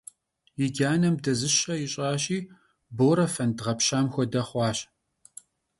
Yi 0.59 0.67
canem 0.77 1.15
dezışe 1.23 1.75
yiş'aşi, 1.81 2.39
Bore 2.97 3.27
fend 3.35 3.57
ğepşam 3.63 4.05
xuede 4.13 4.41
xhuaş. 4.49 4.79